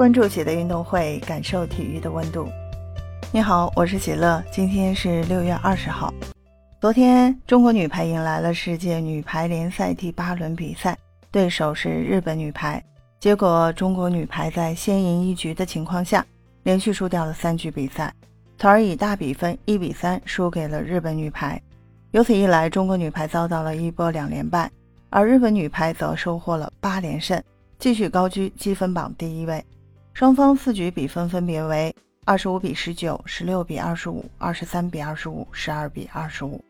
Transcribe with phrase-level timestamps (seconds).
[0.00, 2.48] 关注喜的运动会，感受体育的温度。
[3.30, 6.10] 你好，我是喜乐，今天是六月二十号。
[6.80, 10.96] 昨天，中国女排迎来了世界女排联赛第八轮比赛，
[11.30, 12.82] 对手是日本女排。
[13.18, 16.24] 结果，中国女排在先赢一局的情况下，
[16.62, 18.10] 连续输掉了三局比赛，
[18.56, 21.60] 从而以大比分一比三输给了日本女排。
[22.12, 24.70] 由此一来，中国女排遭到了一波两连败，
[25.10, 27.38] 而日本女排则收获了八连胜，
[27.78, 29.62] 继续高居积分榜第一位。
[30.12, 36.62] 双方四局比分分别为二十五比十九、十六比二十五、二十三比二十五、十二比二十五。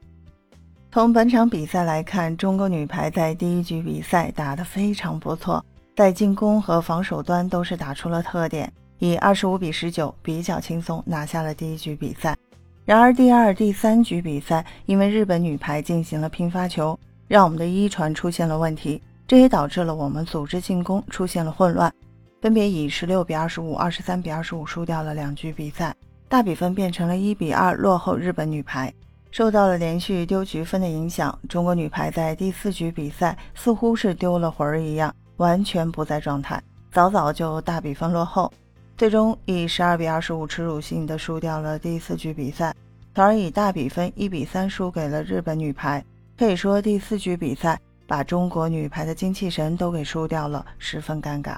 [0.92, 5.64] 从本场比赛来看，中国女排在第一局比赛打得非常不错。
[5.96, 12.36] 在进攻和防守端都是打出了特点，以二十五比十九比较轻松拿下了第一局比赛。
[12.84, 21.92] 然而第二、第三局比赛，因为日本女排进行了拼发球，让我们的一传出现了问题，这也导致了我们组织进攻出现了混乱，
[22.40, 25.94] 分别以十六比二十五、二十三比二十五输掉了两局比赛，
[26.26, 28.92] 大比分变成了一比二落后日本女排。
[29.30, 35.14] 受到了连续丢局分的影响，中国女排在第四局比赛似乎是丢了魂儿一样。
[35.36, 38.52] 完全不在状态，早早就大比分落后，
[38.96, 42.74] 最终以十二比二十五耻辱性的输掉了第四局比赛，
[43.14, 46.02] 从而以大比分一比三输给了日本女排。
[46.38, 51.56] 可以说第四局比赛把中国女排的精气神都给输掉了，十分尴尬。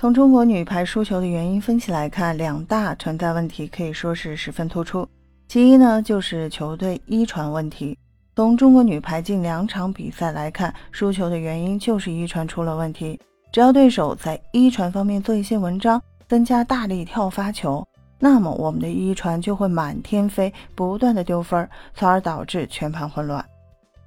[0.00, 5.04] 从中国女排输球的原因分析来看，两大存在问题可以说是十分突出。
[5.48, 7.98] 其一呢，就是球队一传问题。
[8.36, 13.18] 从中国女排近两场比赛来看，输球的原因就是一传出了问题。
[13.50, 17.84] 只要对手在一传方面做一些文章，增加大力跳发球，
[18.20, 23.44] 那么我们的一传就会满天飞，不断的丢分，从而导致全盘混乱。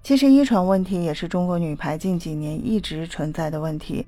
[0.04, 4.08] 其实一传问题也是中国女排近几年一直存在的问题。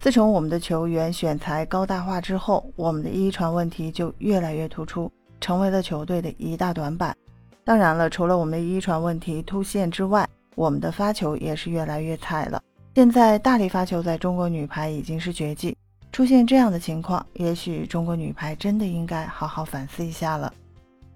[0.00, 5.12] 自从我们的球员选材高大化之后，我们的一传问题就越来越突出，
[5.42, 7.14] 成为了球队的一大短板。
[7.64, 12.62] 当然了，除了我们的一传问题突现之外，我们的发球也是越来越菜了。
[12.94, 15.76] 现在大力发球在中国女排已经是绝技，
[16.10, 20.50] 出现这样的情况，也许中国女排真的应该好好反思一下了。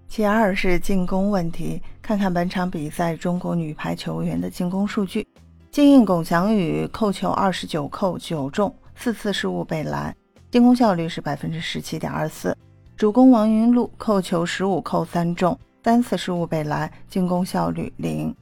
[0.08, 5.26] 其二是进攻问题，看看本场比赛中国女排球员的进攻数据：
[5.74, 10.14] 金印龚翔宇扣球二十九扣九中，四次失误被拦，
[10.48, 12.52] 进攻效率是百分之十七点二四；
[12.96, 15.58] 主攻王云璐扣球十五扣三中。
[15.82, 18.32] 三次失误被拦，进攻效率零；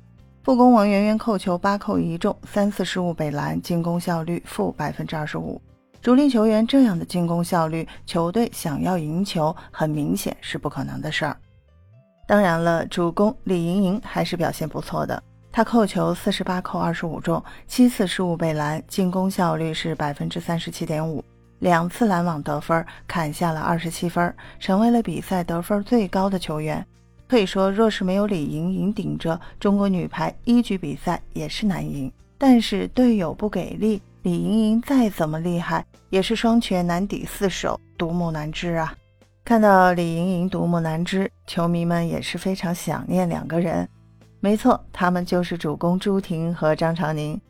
[0.43, 5.59] 副攻王媛媛扣球八扣一中，三次失误被拦，进攻效率负百分之二十五。
[6.03, 11.35] 主力球员这样的进攻效率，球队想要赢球，很明显是不可能的事儿。
[12.29, 21.23] 当然了，主攻李盈莹还是表现不错的，他扣球四十八扣二十五中，七次失误被拦，进攻效率是百分之三十七点五，
[21.59, 26.85] 两次拦网得分，砍下了二十七分，成为了比赛得分最高的球员。
[27.29, 32.11] 可以说，若是没有李盈莹顶着，中国女排一局比赛也是难赢。
[32.39, 38.95] 但是队友不给力，李盈莹再怎么厉害，也是双拳难抵四手，独木难支啊！
[39.45, 43.87] 看到李盈莹独木难支，球迷们也是非常想念两个人。
[44.43, 47.41] 没错，他们就是主攻朱婷和张常宁。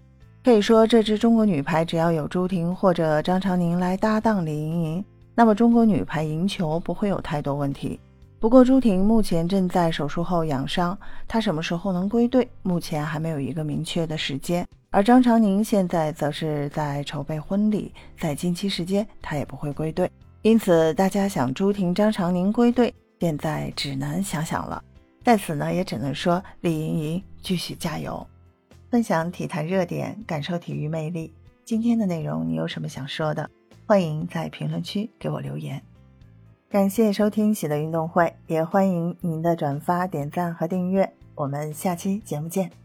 [0.45, 5.05] 可以说，这支中国女排只要有朱婷或者张常宁来搭档李盈莹，
[5.35, 7.99] 那么中国女排赢球不会有太多问题。
[8.39, 14.67] 不过朱婷目前正在手术后养伤，她什么时候能归队，目前还没有一个明确的时间。
[14.91, 20.11] 而张常宁现在则是在筹备婚礼，在近期时间他也不会归队，
[20.43, 24.83] 因此大家想朱婷、张常宁归队，现在只能想想了。
[25.25, 28.27] 在此呢，也只能说李盈莹继续加油。
[28.91, 31.33] 分享体坛热点，感受体育魅力。
[31.65, 33.49] 今天的内容你有什么想说的？
[33.87, 35.81] 欢迎在评论区给我留言。
[36.69, 41.11] 感谢收听喜乐运动会，也欢迎您的转发、点赞和订阅。
[41.35, 42.82] 我们下期节目见。